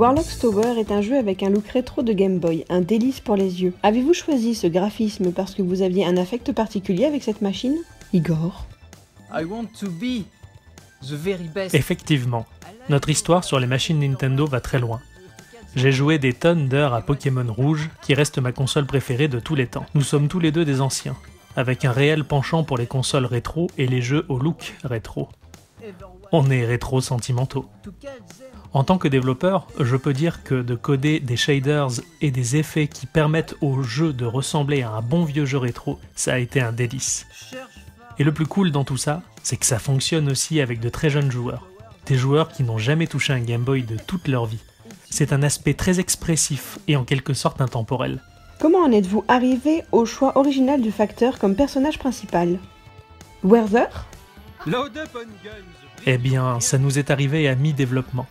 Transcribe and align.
Warlock's 0.00 0.38
Tower 0.38 0.78
est 0.78 0.92
un 0.92 1.02
jeu 1.02 1.18
avec 1.18 1.42
un 1.42 1.50
look 1.50 1.68
rétro 1.68 2.00
de 2.02 2.14
Game 2.14 2.38
Boy, 2.38 2.64
un 2.70 2.80
délice 2.80 3.20
pour 3.20 3.36
les 3.36 3.62
yeux. 3.62 3.74
Avez-vous 3.82 4.14
choisi 4.14 4.54
ce 4.54 4.66
graphisme 4.66 5.30
parce 5.30 5.54
que 5.54 5.60
vous 5.60 5.82
aviez 5.82 6.06
un 6.06 6.16
affect 6.16 6.52
particulier 6.52 7.04
avec 7.04 7.22
cette 7.22 7.42
machine 7.42 7.76
Igor? 8.14 8.64
Effectivement, 11.74 12.46
notre 12.88 13.10
histoire 13.10 13.44
sur 13.44 13.60
les 13.60 13.66
machines 13.66 14.00
Nintendo 14.00 14.46
va 14.46 14.62
très 14.62 14.78
loin. 14.78 15.02
J'ai 15.76 15.92
joué 15.92 16.18
des 16.18 16.32
tonnes 16.32 16.66
d'heures 16.66 16.94
à 16.94 17.02
Pokémon 17.02 17.52
Rouge, 17.52 17.90
qui 18.00 18.14
reste 18.14 18.38
ma 18.38 18.52
console 18.52 18.86
préférée 18.86 19.28
de 19.28 19.38
tous 19.38 19.54
les 19.54 19.66
temps. 19.66 19.84
Nous 19.94 20.00
sommes 20.00 20.28
tous 20.28 20.40
les 20.40 20.50
deux 20.50 20.64
des 20.64 20.80
anciens, 20.80 21.16
avec 21.56 21.84
un 21.84 21.92
réel 21.92 22.24
penchant 22.24 22.64
pour 22.64 22.78
les 22.78 22.86
consoles 22.86 23.26
rétro 23.26 23.66
et 23.76 23.86
les 23.86 24.00
jeux 24.00 24.24
au 24.30 24.38
look 24.38 24.72
rétro. 24.82 25.28
On 26.32 26.50
est 26.50 26.64
rétro 26.64 27.02
sentimentaux. 27.02 27.66
En 28.72 28.84
tant 28.84 28.98
que 28.98 29.08
développeur, 29.08 29.66
je 29.80 29.96
peux 29.96 30.12
dire 30.12 30.44
que 30.44 30.62
de 30.62 30.76
coder 30.76 31.18
des 31.18 31.36
shaders 31.36 31.90
et 32.20 32.30
des 32.30 32.56
effets 32.56 32.86
qui 32.86 33.06
permettent 33.06 33.56
au 33.60 33.82
jeu 33.82 34.12
de 34.12 34.24
ressembler 34.24 34.82
à 34.82 34.90
un 34.90 35.02
bon 35.02 35.24
vieux 35.24 35.44
jeu 35.44 35.58
rétro, 35.58 35.98
ça 36.14 36.34
a 36.34 36.38
été 36.38 36.60
un 36.60 36.70
délice. 36.70 37.26
Et 38.20 38.24
le 38.24 38.32
plus 38.32 38.46
cool 38.46 38.70
dans 38.70 38.84
tout 38.84 38.96
ça, 38.96 39.22
c'est 39.42 39.56
que 39.56 39.66
ça 39.66 39.80
fonctionne 39.80 40.30
aussi 40.30 40.60
avec 40.60 40.78
de 40.78 40.88
très 40.88 41.10
jeunes 41.10 41.32
joueurs. 41.32 41.66
Des 42.06 42.16
joueurs 42.16 42.48
qui 42.48 42.62
n'ont 42.62 42.78
jamais 42.78 43.08
touché 43.08 43.32
un 43.32 43.40
Game 43.40 43.62
Boy 43.62 43.82
de 43.82 43.96
toute 43.96 44.28
leur 44.28 44.46
vie. 44.46 44.62
C'est 45.10 45.32
un 45.32 45.42
aspect 45.42 45.74
très 45.74 45.98
expressif 45.98 46.78
et 46.86 46.94
en 46.94 47.04
quelque 47.04 47.34
sorte 47.34 47.60
intemporel. 47.60 48.22
Comment 48.60 48.84
en 48.84 48.92
êtes-vous 48.92 49.24
arrivé 49.26 49.82
au 49.90 50.04
choix 50.04 50.38
original 50.38 50.80
du 50.80 50.92
facteur 50.92 51.40
comme 51.40 51.56
personnage 51.56 51.98
principal? 51.98 52.58
Werther? 53.42 53.88
Eh 56.06 56.18
bien, 56.18 56.60
ça 56.60 56.78
nous 56.78 56.98
est 56.98 57.10
arrivé 57.10 57.48
à 57.48 57.56
mi-développement. 57.56 58.26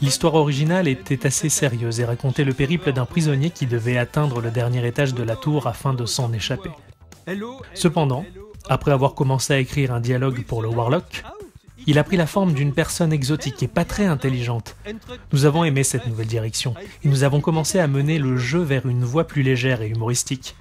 L'histoire 0.00 0.34
originale 0.34 0.88
était 0.88 1.26
assez 1.26 1.48
sérieuse 1.48 2.00
et 2.00 2.04
racontait 2.04 2.44
le 2.44 2.52
périple 2.52 2.92
d'un 2.92 3.06
prisonnier 3.06 3.50
qui 3.50 3.66
devait 3.66 3.98
atteindre 3.98 4.40
le 4.40 4.50
dernier 4.50 4.86
étage 4.86 5.14
de 5.14 5.22
la 5.22 5.36
tour 5.36 5.66
afin 5.66 5.94
de 5.94 6.06
s'en 6.06 6.32
échapper. 6.32 6.70
Cependant, 7.74 8.24
après 8.68 8.92
avoir 8.92 9.14
commencé 9.14 9.52
à 9.52 9.58
écrire 9.58 9.92
un 9.92 10.00
dialogue 10.00 10.44
pour 10.44 10.62
le 10.62 10.68
Warlock, 10.68 11.24
il 11.86 11.98
a 11.98 12.04
pris 12.04 12.16
la 12.16 12.26
forme 12.26 12.52
d'une 12.52 12.74
personne 12.74 13.12
exotique 13.12 13.62
et 13.62 13.68
pas 13.68 13.84
très 13.84 14.06
intelligente. 14.06 14.76
Nous 15.32 15.44
avons 15.44 15.64
aimé 15.64 15.82
cette 15.82 16.06
nouvelle 16.06 16.26
direction 16.26 16.74
et 17.02 17.08
nous 17.08 17.24
avons 17.24 17.40
commencé 17.40 17.78
à 17.78 17.86
mener 17.86 18.18
le 18.18 18.36
jeu 18.36 18.60
vers 18.60 18.86
une 18.86 19.04
voie 19.04 19.26
plus 19.26 19.42
légère 19.42 19.82
et 19.82 19.88
humoristique. 19.88 20.56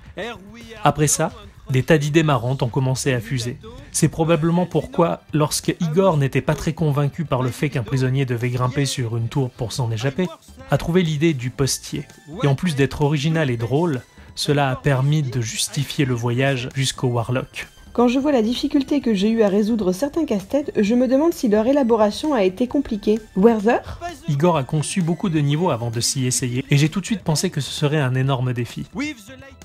Après 0.83 1.07
ça, 1.07 1.31
des 1.69 1.83
tas 1.83 1.97
d'idées 1.97 2.23
marrantes 2.23 2.63
ont 2.63 2.69
commencé 2.69 3.13
à 3.13 3.19
fuser. 3.19 3.57
C'est 3.91 4.07
probablement 4.07 4.65
pourquoi, 4.65 5.21
lorsque 5.33 5.75
Igor 5.79 6.17
n'était 6.17 6.41
pas 6.41 6.55
très 6.55 6.73
convaincu 6.73 7.25
par 7.25 7.41
le 7.41 7.49
fait 7.49 7.69
qu'un 7.69 7.83
prisonnier 7.83 8.25
devait 8.25 8.49
grimper 8.49 8.85
sur 8.85 9.17
une 9.17 9.27
tour 9.27 9.49
pour 9.51 9.71
s'en 9.71 9.91
échapper, 9.91 10.27
a 10.71 10.77
trouvé 10.77 11.03
l'idée 11.03 11.33
du 11.33 11.49
postier. 11.49 12.05
Et 12.43 12.47
en 12.47 12.55
plus 12.55 12.75
d'être 12.75 13.01
original 13.01 13.49
et 13.49 13.57
drôle, 13.57 14.01
cela 14.35 14.69
a 14.69 14.75
permis 14.75 15.21
de 15.21 15.41
justifier 15.41 16.05
le 16.05 16.13
voyage 16.13 16.69
jusqu'au 16.73 17.07
Warlock. 17.07 17.67
Quand 17.93 18.07
je 18.07 18.19
vois 18.19 18.31
la 18.31 18.41
difficulté 18.41 19.01
que 19.01 19.13
j'ai 19.13 19.29
eu 19.29 19.41
à 19.41 19.49
résoudre 19.49 19.91
certains 19.91 20.25
casse-têtes, 20.25 20.71
je 20.79 20.95
me 20.95 21.07
demande 21.07 21.33
si 21.33 21.49
leur 21.49 21.65
élaboration 21.67 22.33
a 22.33 22.43
été 22.43 22.67
compliquée. 22.67 23.19
Werther? 23.35 23.79
Igor 24.27 24.57
a 24.57 24.63
conçu 24.63 25.01
beaucoup 25.01 25.29
de 25.29 25.39
niveaux 25.39 25.71
avant 25.71 25.89
de 25.89 25.99
s'y 25.99 26.25
essayer, 26.25 26.63
et 26.69 26.77
j'ai 26.77 26.89
tout 26.89 27.01
de 27.01 27.05
suite 27.05 27.23
pensé 27.23 27.49
que 27.49 27.61
ce 27.61 27.71
serait 27.71 27.99
un 27.99 28.15
énorme 28.15 28.53
défi. 28.53 28.85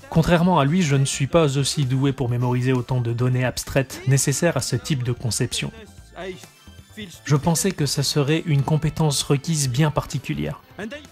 Contrairement 0.09 0.59
à 0.59 0.65
lui, 0.65 0.81
je 0.81 0.95
ne 0.95 1.05
suis 1.05 1.27
pas 1.27 1.57
aussi 1.57 1.85
doué 1.85 2.13
pour 2.13 2.29
mémoriser 2.29 2.73
autant 2.73 2.99
de 2.99 3.13
données 3.13 3.45
abstraites 3.45 4.01
nécessaires 4.07 4.57
à 4.57 4.61
ce 4.61 4.75
type 4.75 5.03
de 5.03 5.11
conception. 5.11 5.71
Je 7.25 7.35
pensais 7.35 7.71
que 7.71 7.85
ça 7.85 8.03
serait 8.03 8.43
une 8.45 8.63
compétence 8.63 9.21
requise 9.21 9.69
bien 9.69 9.91
particulière. 9.91 10.61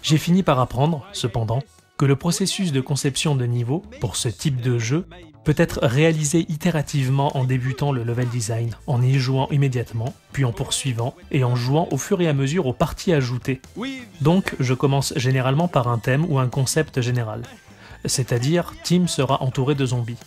J'ai 0.02 0.18
fini 0.18 0.42
par 0.42 0.58
apprendre, 0.58 1.06
cependant, 1.12 1.62
que 1.96 2.06
le 2.06 2.16
processus 2.16 2.72
de 2.72 2.80
conception 2.80 3.36
de 3.36 3.46
niveau, 3.46 3.82
pour 4.00 4.16
ce 4.16 4.28
type 4.28 4.60
de 4.60 4.78
jeu, 4.78 5.06
peut 5.44 5.54
être 5.56 5.80
réalisé 5.82 6.46
itérativement 6.48 7.36
en 7.36 7.44
débutant 7.44 7.92
le 7.92 8.02
level 8.02 8.28
design, 8.28 8.70
en 8.86 9.02
y 9.02 9.14
jouant 9.14 9.48
immédiatement, 9.50 10.14
puis 10.32 10.44
en 10.44 10.52
poursuivant, 10.52 11.14
et 11.30 11.44
en 11.44 11.54
jouant 11.54 11.88
au 11.90 11.98
fur 11.98 12.20
et 12.20 12.28
à 12.28 12.32
mesure 12.32 12.66
aux 12.66 12.72
parties 12.72 13.12
ajoutées. 13.12 13.60
Donc 14.20 14.54
je 14.58 14.74
commence 14.74 15.12
généralement 15.16 15.68
par 15.68 15.88
un 15.88 15.98
thème 15.98 16.24
ou 16.28 16.38
un 16.38 16.48
concept 16.48 17.00
général. 17.00 17.42
C'est-à-dire, 18.06 18.74
Tim 18.84 19.06
sera 19.06 19.42
entouré 19.42 19.74
de 19.74 19.86
zombies. 19.86 20.18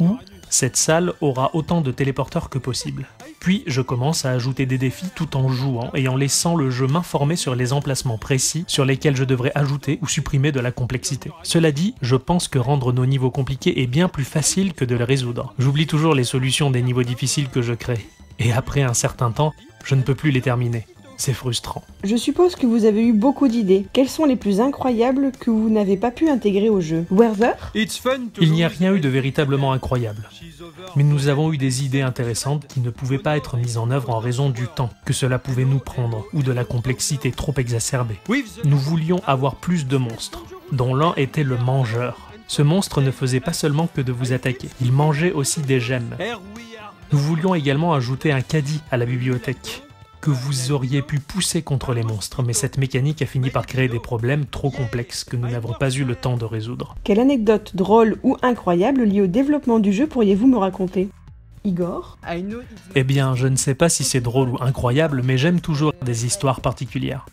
Ou 0.00 0.18
cette 0.54 0.76
salle 0.76 1.12
aura 1.20 1.50
autant 1.54 1.80
de 1.80 1.90
téléporteurs 1.90 2.48
que 2.48 2.58
possible. 2.58 3.08
Puis 3.40 3.64
je 3.66 3.80
commence 3.80 4.24
à 4.24 4.30
ajouter 4.30 4.66
des 4.66 4.78
défis 4.78 5.10
tout 5.14 5.36
en 5.36 5.48
jouant 5.48 5.90
et 5.94 6.06
en 6.06 6.16
laissant 6.16 6.54
le 6.54 6.70
jeu 6.70 6.86
m'informer 6.86 7.34
sur 7.34 7.56
les 7.56 7.72
emplacements 7.72 8.18
précis 8.18 8.64
sur 8.68 8.84
lesquels 8.84 9.16
je 9.16 9.24
devrais 9.24 9.50
ajouter 9.56 9.98
ou 10.00 10.06
supprimer 10.06 10.52
de 10.52 10.60
la 10.60 10.70
complexité. 10.70 11.32
Cela 11.42 11.72
dit, 11.72 11.94
je 12.02 12.14
pense 12.14 12.46
que 12.46 12.60
rendre 12.60 12.92
nos 12.92 13.04
niveaux 13.04 13.32
compliqués 13.32 13.82
est 13.82 13.88
bien 13.88 14.08
plus 14.08 14.24
facile 14.24 14.74
que 14.74 14.84
de 14.84 14.94
les 14.94 15.04
résoudre. 15.04 15.52
J'oublie 15.58 15.88
toujours 15.88 16.14
les 16.14 16.24
solutions 16.24 16.70
des 16.70 16.82
niveaux 16.82 17.02
difficiles 17.02 17.48
que 17.48 17.60
je 17.60 17.74
crée. 17.74 18.06
Et 18.38 18.52
après 18.52 18.82
un 18.82 18.94
certain 18.94 19.32
temps, 19.32 19.52
je 19.84 19.96
ne 19.96 20.02
peux 20.02 20.14
plus 20.14 20.30
les 20.30 20.40
terminer. 20.40 20.86
C'est 21.16 21.32
frustrant. 21.32 21.82
Je 22.02 22.16
suppose 22.16 22.56
que 22.56 22.66
vous 22.66 22.84
avez 22.84 23.02
eu 23.02 23.12
beaucoup 23.12 23.48
d'idées. 23.48 23.86
Quelles 23.92 24.08
sont 24.08 24.24
les 24.24 24.36
plus 24.36 24.60
incroyables 24.60 25.32
que 25.38 25.50
vous 25.50 25.70
n'avez 25.70 25.96
pas 25.96 26.10
pu 26.10 26.28
intégrer 26.28 26.68
au 26.68 26.80
jeu 26.80 27.06
Werther 27.10 27.52
Il 27.74 28.52
n'y 28.52 28.64
a 28.64 28.68
rien 28.68 28.94
eu 28.94 29.00
de 29.00 29.08
véritablement 29.08 29.72
incroyable. 29.72 30.28
Mais 30.96 31.04
nous 31.04 31.28
avons 31.28 31.52
eu 31.52 31.58
des 31.58 31.84
idées 31.84 32.02
intéressantes 32.02 32.66
qui 32.66 32.80
ne 32.80 32.90
pouvaient 32.90 33.18
pas 33.18 33.36
être 33.36 33.56
mises 33.56 33.78
en 33.78 33.90
œuvre 33.90 34.10
en 34.10 34.18
raison 34.18 34.50
du 34.50 34.66
temps 34.66 34.90
que 35.04 35.12
cela 35.12 35.38
pouvait 35.38 35.64
nous 35.64 35.78
prendre 35.78 36.24
ou 36.32 36.42
de 36.42 36.52
la 36.52 36.64
complexité 36.64 37.30
trop 37.30 37.54
exacerbée. 37.56 38.18
Nous 38.64 38.78
voulions 38.78 39.20
avoir 39.26 39.56
plus 39.56 39.86
de 39.86 39.96
monstres, 39.96 40.44
dont 40.72 40.94
l'un 40.94 41.14
était 41.16 41.44
le 41.44 41.56
mangeur. 41.56 42.30
Ce 42.46 42.62
monstre 42.62 43.00
ne 43.00 43.10
faisait 43.10 43.40
pas 43.40 43.52
seulement 43.52 43.86
que 43.86 44.00
de 44.00 44.12
vous 44.12 44.32
attaquer, 44.32 44.68
il 44.80 44.92
mangeait 44.92 45.32
aussi 45.32 45.60
des 45.60 45.80
gemmes. 45.80 46.14
Nous 47.12 47.18
voulions 47.18 47.54
également 47.54 47.94
ajouter 47.94 48.32
un 48.32 48.40
caddie 48.40 48.80
à 48.90 48.96
la 48.96 49.06
bibliothèque 49.06 49.82
que 50.24 50.30
vous 50.30 50.72
auriez 50.72 51.02
pu 51.02 51.20
pousser 51.20 51.60
contre 51.60 51.92
les 51.92 52.02
monstres, 52.02 52.42
mais 52.42 52.54
cette 52.54 52.78
mécanique 52.78 53.20
a 53.20 53.26
fini 53.26 53.50
par 53.50 53.66
créer 53.66 53.88
des 53.88 54.00
problèmes 54.00 54.46
trop 54.46 54.70
complexes 54.70 55.22
que 55.22 55.36
nous 55.36 55.50
n'avons 55.50 55.74
pas 55.74 55.90
eu 55.90 56.02
le 56.02 56.16
temps 56.16 56.38
de 56.38 56.46
résoudre. 56.46 56.94
Quelle 57.04 57.20
anecdote 57.20 57.76
drôle 57.76 58.16
ou 58.22 58.38
incroyable 58.40 59.02
liée 59.02 59.20
au 59.20 59.26
développement 59.26 59.80
du 59.80 59.92
jeu 59.92 60.06
pourriez-vous 60.06 60.46
me 60.46 60.56
raconter? 60.56 61.10
Igor? 61.62 62.16
Eh 62.94 63.04
bien, 63.04 63.34
je 63.34 63.46
ne 63.48 63.56
sais 63.56 63.74
pas 63.74 63.90
si 63.90 64.02
c'est 64.02 64.22
drôle 64.22 64.48
ou 64.48 64.56
incroyable, 64.62 65.20
mais 65.22 65.36
j'aime 65.36 65.60
toujours 65.60 65.92
des 66.00 66.24
histoires 66.24 66.62
particulières. 66.62 67.26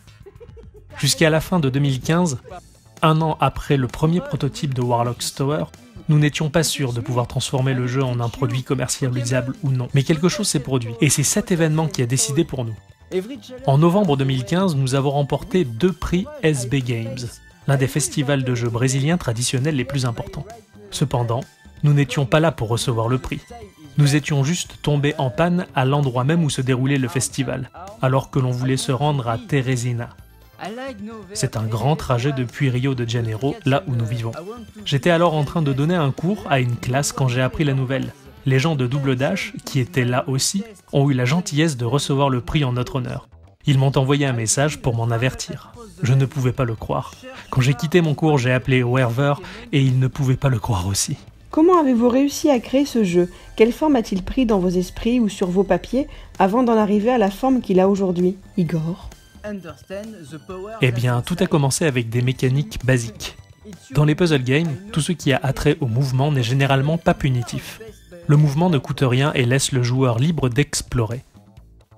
Jusqu'à 0.98 1.30
la 1.30 1.40
fin 1.40 1.60
de 1.60 1.70
2015, 1.70 2.42
un 3.00 3.22
an 3.22 3.38
après 3.40 3.78
le 3.78 3.88
premier 3.88 4.20
prototype 4.20 4.74
de 4.74 4.82
Warlock's 4.82 5.34
Tower, 5.34 5.64
nous 6.08 6.18
n'étions 6.18 6.50
pas 6.50 6.62
sûrs 6.62 6.92
de 6.92 7.00
pouvoir 7.00 7.26
transformer 7.26 7.74
le 7.74 7.86
jeu 7.86 8.02
en 8.02 8.20
un 8.20 8.28
produit 8.28 8.62
commercialisable 8.62 9.54
ou 9.62 9.70
non, 9.70 9.88
mais 9.94 10.02
quelque 10.02 10.28
chose 10.28 10.48
s'est 10.48 10.60
produit, 10.60 10.94
et 11.00 11.10
c'est 11.10 11.22
cet 11.22 11.52
événement 11.52 11.88
qui 11.88 12.02
a 12.02 12.06
décidé 12.06 12.44
pour 12.44 12.64
nous. 12.64 12.76
En 13.66 13.78
novembre 13.78 14.16
2015, 14.16 14.76
nous 14.76 14.94
avons 14.94 15.10
remporté 15.10 15.64
deux 15.64 15.92
prix 15.92 16.26
SB 16.42 16.80
Games, 16.80 17.18
l'un 17.68 17.76
des 17.76 17.86
festivals 17.86 18.44
de 18.44 18.54
jeux 18.54 18.70
brésiliens 18.70 19.18
traditionnels 19.18 19.76
les 19.76 19.84
plus 19.84 20.06
importants. 20.06 20.46
Cependant, 20.90 21.42
nous 21.82 21.92
n'étions 21.92 22.26
pas 22.26 22.40
là 22.40 22.52
pour 22.52 22.68
recevoir 22.68 23.08
le 23.08 23.18
prix. 23.18 23.40
Nous 23.98 24.16
étions 24.16 24.44
juste 24.44 24.78
tombés 24.80 25.14
en 25.18 25.28
panne 25.28 25.66
à 25.74 25.84
l'endroit 25.84 26.24
même 26.24 26.44
où 26.44 26.50
se 26.50 26.62
déroulait 26.62 26.96
le 26.96 27.08
festival, 27.08 27.70
alors 28.00 28.30
que 28.30 28.38
l'on 28.38 28.50
voulait 28.50 28.78
se 28.78 28.92
rendre 28.92 29.28
à 29.28 29.36
Teresina, 29.36 30.10
c'est 31.34 31.56
un 31.56 31.64
grand 31.64 31.96
trajet 31.96 32.32
depuis 32.32 32.70
Rio 32.70 32.94
de 32.94 33.08
Janeiro, 33.08 33.56
là 33.64 33.82
où 33.86 33.94
nous 33.94 34.04
vivons. 34.04 34.32
J'étais 34.84 35.10
alors 35.10 35.34
en 35.34 35.44
train 35.44 35.62
de 35.62 35.72
donner 35.72 35.94
un 35.94 36.10
cours 36.10 36.44
à 36.50 36.60
une 36.60 36.76
classe 36.76 37.12
quand 37.12 37.28
j'ai 37.28 37.42
appris 37.42 37.64
la 37.64 37.74
nouvelle. 37.74 38.12
Les 38.44 38.58
gens 38.58 38.74
de 38.74 38.86
Double 38.86 39.16
Dash, 39.16 39.52
qui 39.64 39.80
étaient 39.80 40.04
là 40.04 40.24
aussi, 40.26 40.64
ont 40.92 41.08
eu 41.10 41.14
la 41.14 41.24
gentillesse 41.24 41.76
de 41.76 41.84
recevoir 41.84 42.28
le 42.28 42.40
prix 42.40 42.64
en 42.64 42.72
notre 42.72 42.96
honneur. 42.96 43.28
Ils 43.66 43.78
m'ont 43.78 43.96
envoyé 43.96 44.26
un 44.26 44.32
message 44.32 44.80
pour 44.80 44.96
m'en 44.96 45.10
avertir. 45.10 45.72
Je 46.02 46.14
ne 46.14 46.26
pouvais 46.26 46.52
pas 46.52 46.64
le 46.64 46.74
croire. 46.74 47.14
Quand 47.50 47.60
j'ai 47.60 47.74
quitté 47.74 48.00
mon 48.00 48.14
cours, 48.14 48.38
j'ai 48.38 48.52
appelé 48.52 48.82
Werver 48.82 49.34
et 49.72 49.80
il 49.80 50.00
ne 50.00 50.08
pouvait 50.08 50.36
pas 50.36 50.48
le 50.48 50.58
croire 50.58 50.88
aussi. 50.88 51.16
Comment 51.52 51.78
avez-vous 51.78 52.08
réussi 52.08 52.50
à 52.50 52.58
créer 52.58 52.86
ce 52.86 53.04
jeu? 53.04 53.30
Quelle 53.56 53.72
forme 53.72 53.94
a-t-il 53.94 54.22
pris 54.24 54.46
dans 54.46 54.58
vos 54.58 54.70
esprits 54.70 55.20
ou 55.20 55.28
sur 55.28 55.48
vos 55.48 55.64
papiers 55.64 56.08
avant 56.38 56.62
d'en 56.62 56.76
arriver 56.76 57.10
à 57.10 57.18
la 57.18 57.30
forme 57.30 57.60
qu'il 57.60 57.78
a 57.78 57.88
aujourd'hui? 57.88 58.36
Igor? 58.56 59.10
Eh 60.80 60.92
bien, 60.92 61.22
tout 61.22 61.36
a 61.40 61.46
commencé 61.46 61.84
avec 61.84 62.08
des 62.08 62.22
mécaniques 62.22 62.84
basiques. 62.84 63.36
Dans 63.92 64.04
les 64.04 64.14
puzzle 64.14 64.42
games, 64.42 64.76
tout 64.92 65.00
ce 65.00 65.12
qui 65.12 65.32
a 65.32 65.40
attrait 65.42 65.76
au 65.80 65.86
mouvement 65.86 66.32
n'est 66.32 66.42
généralement 66.42 66.98
pas 66.98 67.14
punitif. 67.14 67.80
Le 68.28 68.36
mouvement 68.36 68.70
ne 68.70 68.78
coûte 68.78 69.02
rien 69.02 69.32
et 69.34 69.44
laisse 69.44 69.72
le 69.72 69.82
joueur 69.82 70.18
libre 70.18 70.48
d'explorer. 70.48 71.24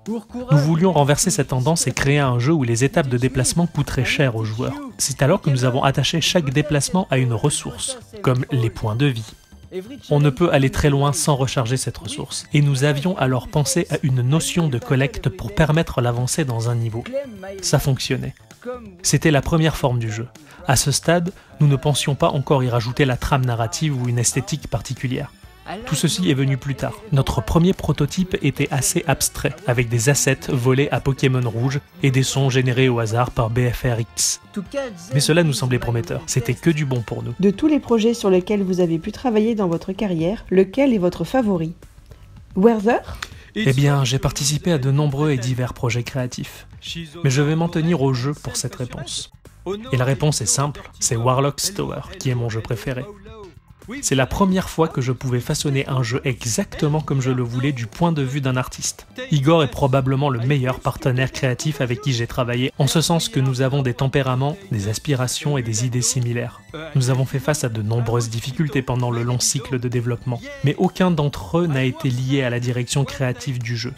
Nous 0.07 0.57
voulions 0.57 0.91
renverser 0.91 1.31
cette 1.31 1.49
tendance 1.49 1.87
et 1.87 1.91
créer 1.91 2.19
un 2.19 2.37
jeu 2.39 2.51
où 2.51 2.63
les 2.63 2.83
étapes 2.83 3.07
de 3.07 3.17
déplacement 3.17 3.65
coûteraient 3.65 4.05
cher 4.05 4.35
aux 4.35 4.43
joueurs. 4.43 4.73
C'est 4.97 5.21
alors 5.21 5.41
que 5.41 5.49
nous 5.49 5.65
avons 5.65 5.83
attaché 5.83 6.21
chaque 6.21 6.51
déplacement 6.51 7.07
à 7.09 7.17
une 7.17 7.33
ressource, 7.33 7.97
comme 8.21 8.45
les 8.51 8.69
points 8.69 8.95
de 8.95 9.07
vie. 9.07 9.33
On 10.09 10.19
ne 10.19 10.29
peut 10.29 10.51
aller 10.51 10.69
très 10.69 10.89
loin 10.89 11.13
sans 11.13 11.35
recharger 11.35 11.77
cette 11.77 11.97
ressource, 11.97 12.45
et 12.53 12.61
nous 12.61 12.83
avions 12.83 13.17
alors 13.17 13.47
pensé 13.47 13.87
à 13.89 13.97
une 14.03 14.21
notion 14.21 14.67
de 14.67 14.77
collecte 14.77 15.29
pour 15.29 15.53
permettre 15.53 16.01
l'avancée 16.01 16.45
dans 16.45 16.69
un 16.69 16.75
niveau. 16.75 17.03
Ça 17.61 17.79
fonctionnait. 17.79 18.35
C'était 19.03 19.31
la 19.31 19.41
première 19.41 19.77
forme 19.77 19.99
du 19.99 20.11
jeu. 20.11 20.27
À 20.67 20.75
ce 20.75 20.91
stade, 20.91 21.31
nous 21.59 21.67
ne 21.67 21.75
pensions 21.75 22.15
pas 22.15 22.29
encore 22.29 22.63
y 22.63 22.69
rajouter 22.69 23.05
la 23.05 23.17
trame 23.17 23.45
narrative 23.45 24.01
ou 24.01 24.07
une 24.07 24.19
esthétique 24.19 24.67
particulière. 24.67 25.31
Tout 25.85 25.95
ceci 25.95 26.29
est 26.29 26.35
venu 26.35 26.57
plus 26.57 26.75
tard. 26.75 26.93
Notre 27.11 27.41
premier 27.41 27.73
prototype 27.73 28.37
était 28.41 28.67
assez 28.71 29.03
abstrait, 29.07 29.55
avec 29.67 29.89
des 29.89 30.09
assets 30.09 30.47
volés 30.49 30.89
à 30.91 30.99
Pokémon 30.99 31.47
Rouge 31.49 31.79
et 32.03 32.11
des 32.11 32.23
sons 32.23 32.49
générés 32.49 32.89
au 32.89 32.99
hasard 32.99 33.31
par 33.31 33.49
BFRX. 33.49 34.41
Mais 35.13 35.19
cela 35.19 35.43
nous 35.43 35.53
semblait 35.53 35.79
prometteur, 35.79 36.21
c'était 36.27 36.53
que 36.53 36.69
du 36.69 36.85
bon 36.85 37.01
pour 37.01 37.23
nous. 37.23 37.33
De 37.39 37.51
tous 37.51 37.67
les 37.67 37.79
projets 37.79 38.13
sur 38.13 38.29
lesquels 38.29 38.63
vous 38.63 38.79
avez 38.79 38.99
pu 38.99 39.11
travailler 39.11 39.55
dans 39.55 39.67
votre 39.67 39.91
carrière, 39.91 40.45
lequel 40.49 40.93
est 40.93 40.99
votre 40.99 41.23
favori? 41.23 41.73
Werther? 42.55 43.01
Eh 43.55 43.73
bien, 43.73 44.03
j'ai 44.03 44.19
participé 44.19 44.71
à 44.71 44.77
de 44.77 44.91
nombreux 44.91 45.31
et 45.31 45.37
divers 45.37 45.73
projets 45.73 46.03
créatifs. 46.03 46.67
Mais 47.23 47.29
je 47.29 47.41
vais 47.41 47.55
m'en 47.55 47.69
tenir 47.69 48.01
au 48.01 48.13
jeu 48.13 48.33
pour 48.33 48.57
cette 48.57 48.75
réponse. 48.75 49.31
Et 49.91 49.97
la 49.97 50.05
réponse 50.05 50.41
est 50.41 50.45
simple, 50.45 50.81
c'est 50.99 51.15
Warlock's 51.15 51.73
Tower, 51.73 52.01
qui 52.19 52.29
est 52.29 52.35
mon 52.35 52.49
jeu 52.49 52.61
préféré. 52.61 53.03
C'est 54.01 54.15
la 54.15 54.25
première 54.25 54.69
fois 54.69 54.87
que 54.87 55.01
je 55.01 55.11
pouvais 55.11 55.39
façonner 55.39 55.87
un 55.87 56.03
jeu 56.03 56.21
exactement 56.23 57.01
comme 57.01 57.21
je 57.21 57.31
le 57.31 57.43
voulais 57.43 57.71
du 57.71 57.87
point 57.87 58.11
de 58.11 58.21
vue 58.21 58.41
d'un 58.41 58.57
artiste. 58.57 59.07
Igor 59.31 59.63
est 59.63 59.71
probablement 59.71 60.29
le 60.29 60.39
meilleur 60.39 60.79
partenaire 60.79 61.31
créatif 61.31 61.81
avec 61.81 62.01
qui 62.01 62.13
j'ai 62.13 62.27
travaillé, 62.27 62.71
en 62.77 62.87
ce 62.87 63.01
sens 63.01 63.29
que 63.29 63.39
nous 63.39 63.61
avons 63.61 63.81
des 63.81 63.93
tempéraments, 63.93 64.57
des 64.71 64.87
aspirations 64.87 65.57
et 65.57 65.63
des 65.63 65.85
idées 65.85 66.01
similaires. 66.01 66.61
Nous 66.95 67.09
avons 67.09 67.25
fait 67.25 67.39
face 67.39 67.63
à 67.63 67.69
de 67.69 67.81
nombreuses 67.81 68.29
difficultés 68.29 68.81
pendant 68.81 69.11
le 69.11 69.23
long 69.23 69.39
cycle 69.39 69.79
de 69.79 69.87
développement, 69.87 70.41
mais 70.63 70.75
aucun 70.77 71.11
d'entre 71.11 71.59
eux 71.59 71.67
n'a 71.67 71.83
été 71.83 72.09
lié 72.09 72.43
à 72.43 72.49
la 72.49 72.59
direction 72.59 73.05
créative 73.05 73.59
du 73.59 73.77
jeu. 73.77 73.93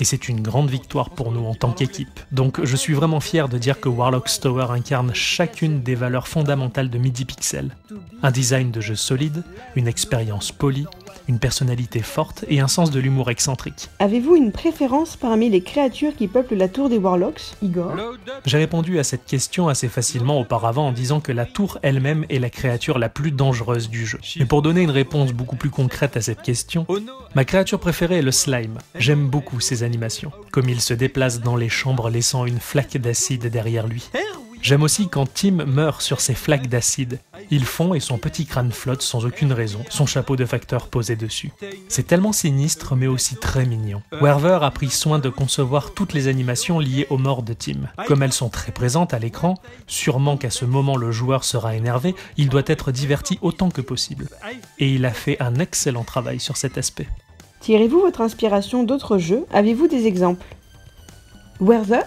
Et 0.00 0.04
c'est 0.04 0.28
une 0.28 0.40
grande 0.40 0.70
victoire 0.70 1.10
pour 1.10 1.32
nous 1.32 1.44
en 1.44 1.54
tant 1.54 1.72
qu'équipe. 1.72 2.20
Donc 2.30 2.64
je 2.64 2.76
suis 2.76 2.94
vraiment 2.94 3.20
fier 3.20 3.48
de 3.48 3.58
dire 3.58 3.80
que 3.80 3.88
Warlock's 3.88 4.40
Tower 4.40 4.66
incarne 4.70 5.14
chacune 5.14 5.82
des 5.82 5.94
valeurs 5.94 6.28
fondamentales 6.28 6.90
de 6.90 6.98
MIDI 6.98 7.24
Pixel. 7.24 7.76
Un 8.22 8.30
design 8.30 8.70
de 8.70 8.80
jeu 8.80 8.94
solide, 8.94 9.21
une 9.76 9.86
expérience 9.86 10.52
polie, 10.52 10.86
une 11.28 11.38
personnalité 11.38 12.00
forte 12.00 12.44
et 12.48 12.60
un 12.60 12.68
sens 12.68 12.90
de 12.90 12.98
l'humour 12.98 13.30
excentrique. 13.30 13.88
Avez-vous 13.98 14.36
une 14.36 14.52
préférence 14.52 15.16
parmi 15.16 15.50
les 15.50 15.62
créatures 15.62 16.16
qui 16.16 16.28
peuplent 16.28 16.56
la 16.56 16.68
tour 16.68 16.88
des 16.88 16.98
Warlocks, 16.98 17.54
Igor? 17.62 17.92
J'ai 18.44 18.58
répondu 18.58 18.98
à 18.98 19.04
cette 19.04 19.24
question 19.24 19.68
assez 19.68 19.88
facilement 19.88 20.40
auparavant 20.40 20.88
en 20.88 20.92
disant 20.92 21.20
que 21.20 21.32
la 21.32 21.46
tour 21.46 21.78
elle-même 21.82 22.24
est 22.28 22.38
la 22.38 22.50
créature 22.50 22.98
la 22.98 23.08
plus 23.08 23.30
dangereuse 23.30 23.88
du 23.88 24.06
jeu. 24.06 24.18
Mais 24.38 24.46
pour 24.46 24.62
donner 24.62 24.82
une 24.82 24.90
réponse 24.90 25.32
beaucoup 25.32 25.56
plus 25.56 25.70
concrète 25.70 26.16
à 26.16 26.20
cette 26.20 26.42
question, 26.42 26.86
ma 27.34 27.44
créature 27.44 27.78
préférée 27.78 28.18
est 28.18 28.22
le 28.22 28.32
slime. 28.32 28.78
J'aime 28.96 29.28
beaucoup 29.28 29.60
ses 29.60 29.82
animations, 29.82 30.32
comme 30.50 30.68
il 30.68 30.80
se 30.80 30.94
déplace 30.94 31.40
dans 31.40 31.56
les 31.56 31.68
chambres 31.68 32.10
laissant 32.10 32.46
une 32.46 32.60
flaque 32.60 32.96
d'acide 32.96 33.46
derrière 33.46 33.86
lui. 33.86 34.08
J'aime 34.62 34.82
aussi 34.84 35.08
quand 35.08 35.26
Tim 35.26 35.64
meurt 35.66 36.00
sur 36.00 36.20
ses 36.20 36.34
flaques 36.34 36.68
d'acide. 36.68 37.18
Il 37.50 37.64
fond 37.64 37.94
et 37.94 38.00
son 38.00 38.18
petit 38.18 38.46
crâne 38.46 38.72
flotte 38.72 39.02
sans 39.02 39.24
aucune 39.24 39.52
raison, 39.52 39.80
son 39.88 40.06
chapeau 40.06 40.36
de 40.36 40.44
facteur 40.44 40.88
posé 40.88 41.16
dessus. 41.16 41.52
C'est 41.88 42.06
tellement 42.06 42.32
sinistre 42.32 42.96
mais 42.96 43.06
aussi 43.06 43.36
très 43.36 43.66
mignon. 43.66 44.02
Werver 44.12 44.58
a 44.62 44.70
pris 44.70 44.90
soin 44.90 45.18
de 45.18 45.28
concevoir 45.28 45.94
toutes 45.94 46.12
les 46.12 46.28
animations 46.28 46.78
liées 46.78 47.06
aux 47.10 47.18
morts 47.18 47.42
de 47.42 47.52
Tim. 47.52 47.88
Comme 48.06 48.22
elles 48.22 48.32
sont 48.32 48.48
très 48.48 48.72
présentes 48.72 49.14
à 49.14 49.18
l'écran, 49.18 49.54
sûrement 49.86 50.36
qu'à 50.36 50.50
ce 50.50 50.64
moment 50.64 50.96
le 50.96 51.12
joueur 51.12 51.44
sera 51.44 51.74
énervé, 51.76 52.14
il 52.36 52.48
doit 52.48 52.62
être 52.66 52.92
diverti 52.92 53.38
autant 53.42 53.70
que 53.70 53.80
possible. 53.80 54.28
Et 54.78 54.88
il 54.94 55.04
a 55.04 55.12
fait 55.12 55.40
un 55.40 55.56
excellent 55.56 56.04
travail 56.04 56.40
sur 56.40 56.56
cet 56.56 56.78
aspect. 56.78 57.08
Tirez-vous 57.60 58.00
votre 58.00 58.20
inspiration 58.20 58.82
d'autres 58.82 59.18
jeux? 59.18 59.46
Avez-vous 59.52 59.86
des 59.86 60.06
exemples? 60.06 60.46
Werther? 61.60 62.02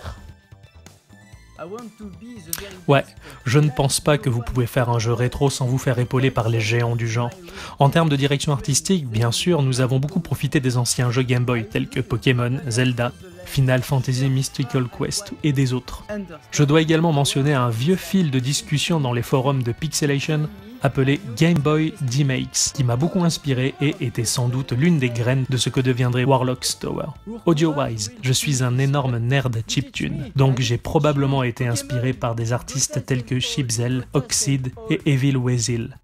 Ouais, 2.87 3.03
je 3.45 3.59
ne 3.59 3.69
pense 3.69 3.99
pas 3.99 4.17
que 4.17 4.29
vous 4.29 4.41
pouvez 4.41 4.67
faire 4.67 4.89
un 4.89 4.99
jeu 4.99 5.13
rétro 5.13 5.49
sans 5.49 5.65
vous 5.65 5.77
faire 5.77 5.99
épauler 5.99 6.31
par 6.31 6.49
les 6.49 6.59
géants 6.59 6.95
du 6.95 7.07
genre. 7.07 7.31
En 7.79 7.89
termes 7.89 8.09
de 8.09 8.15
direction 8.15 8.51
artistique, 8.51 9.07
bien 9.07 9.31
sûr, 9.31 9.61
nous 9.61 9.81
avons 9.81 9.99
beaucoup 9.99 10.19
profité 10.19 10.59
des 10.59 10.77
anciens 10.77 11.11
jeux 11.11 11.23
Game 11.23 11.45
Boy 11.45 11.67
tels 11.67 11.87
que 11.87 11.99
Pokémon, 11.99 12.59
Zelda, 12.67 13.11
Final 13.45 13.81
Fantasy 13.83 14.29
Mystical 14.29 14.87
Quest 14.87 15.33
et 15.43 15.53
des 15.53 15.73
autres. 15.73 16.03
Je 16.51 16.63
dois 16.63 16.81
également 16.81 17.13
mentionner 17.13 17.53
un 17.53 17.69
vieux 17.69 17.95
fil 17.95 18.31
de 18.31 18.39
discussion 18.39 18.99
dans 18.99 19.13
les 19.13 19.21
forums 19.21 19.63
de 19.63 19.71
Pixelation 19.71 20.49
appelé 20.85 21.19
Game 21.35 21.57
Boy 21.57 21.95
D-Makes, 22.01 22.71
qui 22.75 22.83
m'a 22.83 22.95
beaucoup 22.95 23.23
inspiré 23.23 23.73
et 23.81 23.95
était 24.01 24.23
sans 24.23 24.49
doute 24.49 24.71
l'une 24.71 24.99
des 24.99 25.09
graines 25.09 25.45
de 25.49 25.57
ce 25.57 25.69
que 25.69 25.79
deviendrait 25.79 26.25
Warlock's 26.25 26.77
Tower. 26.77 27.07
Audio-wise, 27.47 28.13
je 28.21 28.31
suis 28.31 28.63
un 28.63 28.77
énorme 28.77 29.17
nerd 29.17 29.63
chiptune, 29.67 30.29
donc 30.35 30.61
j'ai 30.61 30.77
probablement 30.77 31.41
été 31.41 31.65
inspiré 31.65 32.13
par 32.13 32.35
des 32.35 32.53
artistes 32.53 33.03
tels 33.03 33.23
que 33.23 33.39
Chipzel, 33.39 34.05
Oxide 34.13 34.71
et 34.91 35.01
Evil 35.07 35.37
Weasel. 35.37 35.97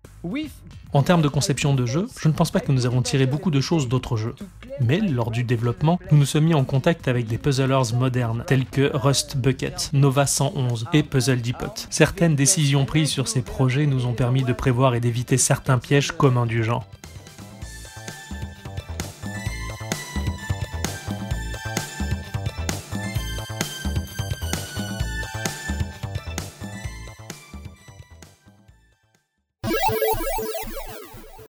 En 0.94 1.04
termes 1.04 1.22
de 1.22 1.30
conception 1.30 1.74
de 1.74 1.86
jeu, 1.86 2.08
je 2.20 2.28
ne 2.28 2.34
pense 2.34 2.52
pas 2.52 2.60
que 2.60 2.72
nous 2.72 2.86
avons 2.86 3.02
tiré 3.02 3.26
beaucoup 3.26 3.50
de 3.50 3.62
choses 3.62 3.88
d'autres 3.88 4.18
jeux. 4.18 4.36
Mais 4.82 5.00
lors 5.00 5.32
du 5.32 5.44
développement, 5.44 6.00
nous 6.12 6.18
nous 6.18 6.26
sommes 6.26 6.46
mis 6.46 6.54
en 6.54 6.66
contact 6.66 7.08
avec 7.08 7.28
des 7.28 7.38
puzzlers 7.38 7.94
modernes 7.96 8.44
tels 8.46 8.66
que 8.66 8.92
Rust 8.94 9.38
Bucket, 9.38 9.92
Nova 9.94 10.26
111 10.26 10.88
et 10.94 11.04
Puzzle 11.04 11.42
Depot. 11.42 11.74
Certaines 11.90 12.36
décisions 12.36 12.86
prises 12.86 13.10
sur 13.10 13.30
ces 13.30 13.42
projets 13.42 13.86
nous 13.86 14.06
ont 14.06 14.14
permis 14.14 14.44
de 14.44 14.54
prévoir 14.54 14.94
et 14.94 15.00
d'éviter 15.00 15.38
certains 15.38 15.78
pièges 15.78 16.12
communs 16.12 16.46
du 16.46 16.64
genre. 16.64 16.86